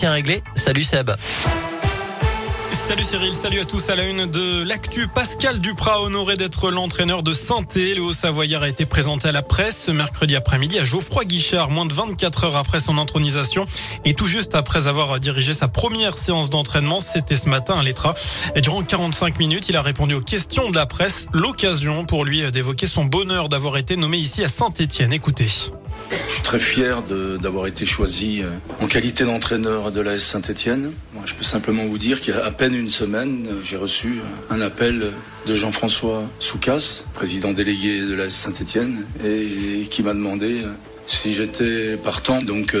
Tiens 0.00 0.12
réglé. 0.12 0.44
Salut 0.54 0.84
Seb. 0.84 1.10
Salut 2.72 3.02
Cyril, 3.02 3.34
salut 3.34 3.58
à 3.58 3.64
tous 3.64 3.90
à 3.90 3.96
la 3.96 4.04
une 4.04 4.26
de 4.26 4.62
l'actu. 4.62 5.08
Pascal 5.08 5.60
Duprat 5.60 6.00
honoré 6.02 6.36
d'être 6.36 6.70
l'entraîneur 6.70 7.24
de 7.24 7.32
Santé. 7.32 7.96
Le 7.96 8.02
Haut-Savoyard 8.02 8.62
a 8.62 8.68
été 8.68 8.86
présenté 8.86 9.26
à 9.26 9.32
la 9.32 9.42
presse 9.42 9.86
ce 9.86 9.90
mercredi 9.90 10.36
après-midi 10.36 10.78
à 10.78 10.84
Geoffroy 10.84 11.24
Guichard, 11.24 11.70
moins 11.70 11.84
de 11.84 11.92
24 11.92 12.44
heures 12.44 12.56
après 12.56 12.78
son 12.78 12.96
intronisation 12.96 13.66
et 14.04 14.14
tout 14.14 14.26
juste 14.26 14.54
après 14.54 14.86
avoir 14.86 15.18
dirigé 15.18 15.52
sa 15.52 15.66
première 15.66 16.16
séance 16.16 16.48
d'entraînement. 16.48 17.00
C'était 17.00 17.36
ce 17.36 17.48
matin 17.48 17.80
à 17.80 17.82
l'Etra. 17.82 18.14
Et 18.54 18.60
durant 18.60 18.84
45 18.84 19.40
minutes, 19.40 19.68
il 19.68 19.76
a 19.76 19.82
répondu 19.82 20.14
aux 20.14 20.20
questions 20.20 20.70
de 20.70 20.76
la 20.76 20.86
presse. 20.86 21.26
L'occasion 21.32 22.04
pour 22.04 22.24
lui 22.24 22.48
d'évoquer 22.52 22.86
son 22.86 23.04
bonheur 23.04 23.48
d'avoir 23.48 23.76
été 23.76 23.96
nommé 23.96 24.18
ici 24.18 24.44
à 24.44 24.48
Saint-Étienne. 24.48 25.12
Écoutez. 25.12 25.48
Je 26.10 26.34
suis 26.34 26.42
très 26.42 26.58
fier 26.58 27.02
d'avoir 27.40 27.66
été 27.66 27.84
choisi 27.84 28.42
euh, 28.42 28.48
en 28.80 28.86
qualité 28.86 29.24
d'entraîneur 29.24 29.90
de 29.90 30.00
l'AS 30.00 30.18
Saint-Etienne. 30.18 30.92
Je 31.24 31.34
peux 31.34 31.44
simplement 31.44 31.84
vous 31.84 31.98
dire 31.98 32.20
qu'il 32.20 32.34
y 32.34 32.36
a 32.36 32.44
à 32.44 32.50
peine 32.50 32.74
une 32.74 32.90
semaine, 32.90 33.46
euh, 33.48 33.62
j'ai 33.62 33.76
reçu 33.76 34.20
euh, 34.20 34.54
un 34.54 34.60
appel 34.60 35.10
de 35.46 35.54
Jean-François 35.54 36.22
Soucas, 36.38 37.04
président 37.14 37.52
délégué 37.52 38.00
de 38.00 38.14
l'AS 38.14 38.30
Saint-Etienne, 38.30 39.04
et 39.24 39.86
qui 39.88 40.02
m'a 40.02 40.14
demandé 40.14 40.62
si 41.06 41.34
j'étais 41.34 41.96
partant. 41.96 42.38
Donc 42.38 42.76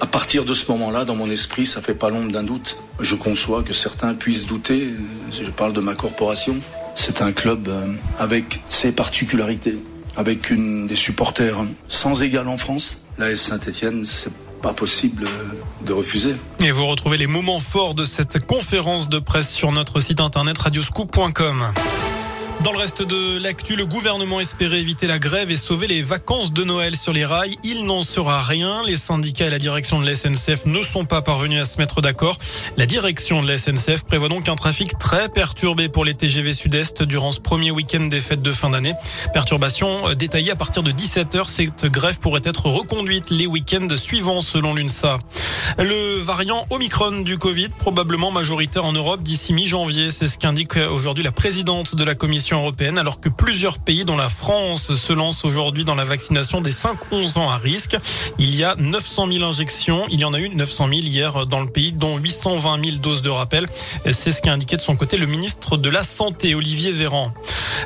à 0.00 0.06
partir 0.06 0.44
de 0.44 0.52
ce 0.52 0.70
moment-là, 0.72 1.06
dans 1.06 1.14
mon 1.14 1.30
esprit, 1.30 1.64
ça 1.64 1.80
fait 1.80 1.94
pas 1.94 2.10
l'ombre 2.10 2.30
d'un 2.30 2.42
doute. 2.42 2.76
Je 3.00 3.14
conçois 3.14 3.62
que 3.62 3.72
certains 3.72 4.14
puissent 4.14 4.46
douter, 4.46 4.90
je 5.32 5.50
parle 5.50 5.72
de 5.72 5.80
ma 5.80 5.94
corporation. 5.94 6.58
C'est 6.94 7.22
un 7.22 7.32
club 7.32 7.70
avec 8.18 8.60
ses 8.68 8.92
particularités 8.92 9.76
avec 10.16 10.52
des 10.52 10.96
supporters 10.96 11.56
sans 11.88 12.22
égal 12.22 12.48
en 12.48 12.56
France. 12.56 13.02
La 13.18 13.34
Saint-Etienne, 13.36 14.04
c'est 14.04 14.32
pas 14.60 14.72
possible 14.72 15.24
de 15.86 15.92
refuser. 15.92 16.36
Et 16.60 16.70
vous 16.70 16.86
retrouvez 16.86 17.16
les 17.16 17.26
moments 17.26 17.60
forts 17.60 17.94
de 17.94 18.04
cette 18.04 18.46
conférence 18.46 19.08
de 19.08 19.18
presse 19.18 19.50
sur 19.50 19.72
notre 19.72 20.00
site 20.00 20.20
internet 20.20 20.58
radioscoop.com. 20.58 21.72
Dans 22.62 22.72
le 22.72 22.78
reste 22.78 23.02
de 23.02 23.38
l'actu, 23.38 23.74
le 23.74 23.86
gouvernement 23.86 24.38
espérait 24.38 24.80
éviter 24.80 25.06
la 25.06 25.18
grève 25.18 25.50
et 25.50 25.56
sauver 25.56 25.86
les 25.86 26.02
vacances 26.02 26.52
de 26.52 26.62
Noël 26.62 26.94
sur 26.94 27.14
les 27.14 27.24
rails. 27.24 27.56
Il 27.64 27.86
n'en 27.86 28.02
sera 28.02 28.42
rien. 28.42 28.82
Les 28.84 28.98
syndicats 28.98 29.46
et 29.46 29.50
la 29.50 29.58
direction 29.58 29.98
de 29.98 30.04
la 30.04 30.14
SNCF 30.14 30.66
ne 30.66 30.82
sont 30.82 31.06
pas 31.06 31.22
parvenus 31.22 31.58
à 31.58 31.64
se 31.64 31.78
mettre 31.78 32.02
d'accord. 32.02 32.38
La 32.76 32.84
direction 32.84 33.42
de 33.42 33.48
la 33.48 33.56
SNCF 33.56 34.04
prévoit 34.04 34.28
donc 34.28 34.50
un 34.50 34.56
trafic 34.56 34.98
très 34.98 35.30
perturbé 35.30 35.88
pour 35.88 36.04
les 36.04 36.14
TGV 36.14 36.52
Sud-Est 36.52 37.02
durant 37.02 37.32
ce 37.32 37.40
premier 37.40 37.70
week-end 37.70 38.04
des 38.04 38.20
fêtes 38.20 38.42
de 38.42 38.52
fin 38.52 38.68
d'année. 38.68 38.92
Perturbation 39.32 40.12
détaillée 40.12 40.50
à 40.50 40.56
partir 40.56 40.82
de 40.82 40.92
17h. 40.92 41.48
Cette 41.48 41.86
grève 41.86 42.18
pourrait 42.18 42.42
être 42.44 42.66
reconduite 42.66 43.30
les 43.30 43.46
week-ends 43.46 43.96
suivants 43.96 44.42
selon 44.42 44.74
l'UNSA. 44.74 45.16
Le 45.78 46.18
variant 46.18 46.66
Omicron 46.68 47.22
du 47.22 47.38
Covid, 47.38 47.70
probablement 47.78 48.30
majoritaire 48.30 48.84
en 48.84 48.92
Europe 48.92 49.22
d'ici 49.22 49.54
mi-janvier. 49.54 50.10
C'est 50.10 50.28
ce 50.28 50.36
qu'indique 50.36 50.76
aujourd'hui 50.76 51.24
la 51.24 51.32
présidente 51.32 51.94
de 51.94 52.04
la 52.04 52.14
Commission 52.14 52.49
européenne, 52.58 52.98
alors 52.98 53.20
que 53.20 53.28
plusieurs 53.28 53.78
pays, 53.78 54.04
dont 54.04 54.16
la 54.16 54.28
France, 54.28 54.94
se 54.94 55.12
lancent 55.12 55.44
aujourd'hui 55.44 55.84
dans 55.84 55.94
la 55.94 56.04
vaccination 56.04 56.60
des 56.60 56.72
5-11 56.72 57.38
ans 57.38 57.50
à 57.50 57.56
risque. 57.56 57.96
Il 58.38 58.54
y 58.54 58.64
a 58.64 58.74
900 58.76 59.28
000 59.32 59.44
injections. 59.44 60.06
Il 60.10 60.20
y 60.20 60.24
en 60.24 60.32
a 60.32 60.38
eu 60.38 60.48
900 60.48 60.88
000 60.88 61.00
hier 61.00 61.46
dans 61.46 61.60
le 61.60 61.68
pays, 61.68 61.92
dont 61.92 62.18
820 62.18 62.84
000 62.84 62.96
doses 62.98 63.22
de 63.22 63.30
rappel. 63.30 63.66
C'est 64.10 64.32
ce 64.32 64.42
qu'a 64.42 64.52
indiqué 64.52 64.76
de 64.76 64.82
son 64.82 64.96
côté 64.96 65.16
le 65.16 65.26
ministre 65.26 65.76
de 65.76 65.88
la 65.88 66.02
Santé, 66.02 66.54
Olivier 66.54 66.92
Véran. 66.92 67.32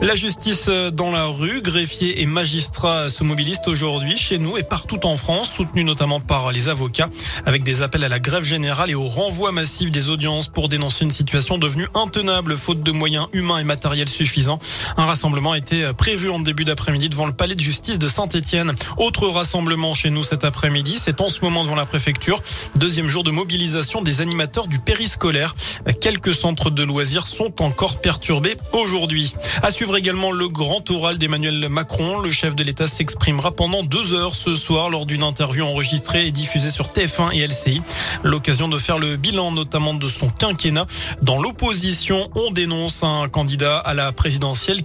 La 0.00 0.14
justice 0.14 0.68
dans 0.68 1.10
la 1.10 1.26
rue, 1.26 1.60
greffiers 1.60 2.22
et 2.22 2.26
magistrats 2.26 3.08
se 3.08 3.24
mobilisent 3.24 3.60
aujourd'hui 3.66 4.16
chez 4.16 4.38
nous 4.38 4.56
et 4.56 4.62
partout 4.62 5.06
en 5.06 5.16
France, 5.16 5.50
soutenus 5.50 5.84
notamment 5.84 6.20
par 6.20 6.50
les 6.50 6.68
avocats, 6.68 7.08
avec 7.46 7.62
des 7.62 7.82
appels 7.82 8.04
à 8.04 8.08
la 8.08 8.18
grève 8.18 8.44
générale 8.44 8.90
et 8.90 8.94
au 8.94 9.06
renvoi 9.06 9.52
massif 9.52 9.90
des 9.90 10.08
audiences 10.08 10.48
pour 10.48 10.68
dénoncer 10.68 11.04
une 11.04 11.10
situation 11.10 11.58
devenue 11.58 11.86
intenable 11.94 12.56
faute 12.56 12.82
de 12.82 12.92
moyens 12.92 13.26
humains 13.32 13.58
et 13.58 13.64
matériels 13.64 14.08
suffisants. 14.08 14.41
Un 14.48 15.06
rassemblement 15.06 15.52
a 15.52 15.58
été 15.58 15.90
prévu 15.96 16.30
en 16.30 16.38
début 16.38 16.64
d'après-midi 16.64 17.08
devant 17.08 17.26
le 17.26 17.32
palais 17.32 17.54
de 17.54 17.60
justice 17.60 17.98
de 17.98 18.06
Saint-Étienne. 18.06 18.72
Autre 18.96 19.28
rassemblement 19.28 19.94
chez 19.94 20.10
nous 20.10 20.22
cet 20.22 20.44
après-midi, 20.44 20.98
c'est 20.98 21.20
en 21.20 21.28
ce 21.28 21.40
moment 21.40 21.64
devant 21.64 21.74
la 21.74 21.86
préfecture. 21.86 22.42
Deuxième 22.76 23.08
jour 23.08 23.24
de 23.24 23.30
mobilisation 23.30 24.02
des 24.02 24.20
animateurs 24.20 24.68
du 24.68 24.78
périscolaire. 24.78 25.54
Quelques 26.00 26.34
centres 26.34 26.70
de 26.70 26.82
loisirs 26.82 27.26
sont 27.26 27.62
encore 27.62 28.00
perturbés 28.00 28.56
aujourd'hui 28.72 29.34
suivre 29.72 29.96
également 29.96 30.32
le 30.32 30.48
grand 30.48 30.88
oral 30.90 31.18
d'Emmanuel 31.18 31.68
Macron. 31.68 32.20
Le 32.20 32.30
chef 32.30 32.54
de 32.54 32.62
l'État 32.62 32.86
s'exprimera 32.86 33.52
pendant 33.52 33.82
deux 33.82 34.12
heures 34.12 34.36
ce 34.36 34.54
soir 34.54 34.90
lors 34.90 35.06
d'une 35.06 35.22
interview 35.22 35.64
enregistrée 35.64 36.26
et 36.26 36.30
diffusée 36.30 36.70
sur 36.70 36.88
TF1 36.88 37.32
et 37.34 37.46
LCI. 37.46 37.82
L'occasion 38.22 38.68
de 38.68 38.78
faire 38.78 38.98
le 38.98 39.16
bilan 39.16 39.50
notamment 39.50 39.94
de 39.94 40.08
son 40.08 40.28
quinquennat. 40.28 40.86
Dans 41.22 41.40
l'opposition, 41.40 42.28
on 42.34 42.50
dénonce 42.50 43.02
un 43.02 43.28
candidat 43.28 43.78
à 43.78 43.94
la 43.94 44.12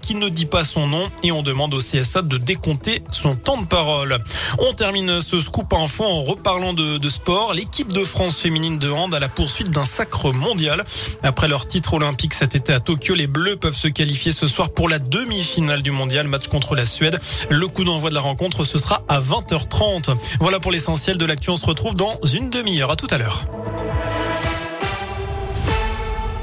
qui 0.02 0.16
ne 0.16 0.30
dit 0.30 0.46
pas 0.46 0.63
son 0.63 0.88
nom 0.88 1.09
et 1.24 1.31
on 1.31 1.41
demande 1.41 1.74
au 1.74 1.80
CSA 1.80 2.22
de 2.22 2.38
décompter 2.38 3.02
son 3.12 3.35
temps 3.35 3.62
de 3.62 3.66
parole. 3.66 4.18
On 4.59 4.74
termine 4.74 5.22
ce 5.22 5.40
scoop 5.40 5.74
info 5.74 6.03
en 6.03 6.22
reparlant 6.22 6.74
de, 6.74 6.97
de 6.97 7.09
sport. 7.09 7.53
L'équipe 7.53 7.91
de 7.91 8.03
France 8.03 8.40
féminine 8.40 8.78
de 8.78 8.90
hand 8.90 9.13
à 9.13 9.19
la 9.19 9.30
poursuite 9.30 9.69
d'un 9.69 9.85
sacre 9.85 10.31
mondial. 10.31 10.84
Après 11.24 11.47
leur 11.47 11.68
titre 11.68 11.94
olympique 11.94 12.34
cet 12.34 12.56
été 12.56 12.74
à 12.74 12.80
Tokyo, 12.80 13.16
les 13.16 13.28
Bleus 13.28 13.58
peuvent 13.58 13.75
se 13.75 13.88
qualifier 13.88 14.31
ce 14.31 14.47
soir 14.47 14.69
pour 14.69 14.90
la 14.90 15.00
demi-finale 15.00 15.81
du 15.81 15.91
mondial, 15.91 16.28
match 16.28 16.47
contre 16.47 16.75
la 16.75 16.85
Suède. 16.85 17.19
Le 17.50 17.68
coup 17.68 17.84
d'envoi 17.84 18.09
de 18.09 18.16
la 18.16 18.22
rencontre, 18.22 18.64
ce 18.64 18.78
sera 18.78 19.03
à 19.08 19.19
20h30. 19.19 20.16
Voilà 20.40 20.59
pour 20.59 20.72
l'essentiel 20.72 21.18
de 21.18 21.25
l'actu. 21.25 21.50
On 21.50 21.58
se 21.58 21.66
retrouve 21.66 21.96
dans 21.96 22.19
une 22.34 22.50
demi-heure. 22.50 22.91
À 22.91 22.96
tout 22.96 23.08
à 23.09 23.18
l'heure. 23.18 23.46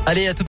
Allez, 0.06 0.28
à 0.28 0.34
tout 0.34 0.42